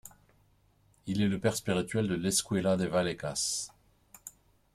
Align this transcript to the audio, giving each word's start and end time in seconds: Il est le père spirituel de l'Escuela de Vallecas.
Il 1.05 1.21
est 1.21 1.27
le 1.27 1.39
père 1.39 1.55
spirituel 1.55 2.07
de 2.07 2.15
l'Escuela 2.15 2.75
de 2.75 2.87
Vallecas. 2.87 3.67